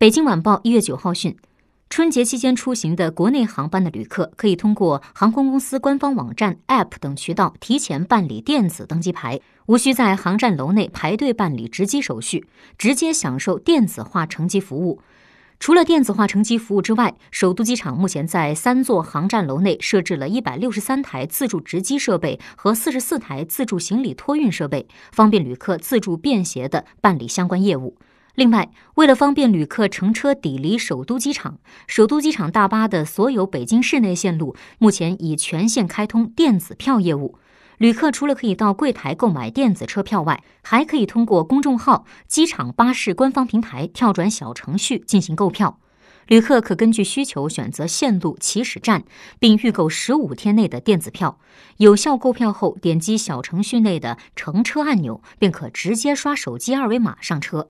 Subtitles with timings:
[0.00, 1.36] 北京晚报一月九号讯，
[1.90, 12.46] 春节期间出行的国内航班的旅客，可以通过航空公司官方网站、App 等渠道提前办理电子登机牌，无需在航站楼内排队办理值机手续，
[12.78, 15.02] 直接享受电子化乘机服务。
[15.58, 27.98] 除了电子化乘机服务之外，首都机场目前在三座航站楼内设置了一百六十三台自助值机设备和四十四台自助行李托运设备，方便旅客自助便携的办理相关业务。
[28.34, 37.36] 另外，为了方便旅客乘车抵离首都机场，首都机场大巴的所有北京市内线路目前已全线开通电子票业务。
[37.78, 45.78] 旅客除了可以到柜台购买电子车票外，还可以通过公众号、机场巴士官方平台跳转小程序进行购票。
[46.26, 49.04] 旅客可根据需求选择线路起始站，
[49.40, 51.40] 并预购十五天内的电子票。
[51.78, 57.68] 有效购票后，点击小程序内的乘车按钮，便可直接刷手机二维码上车。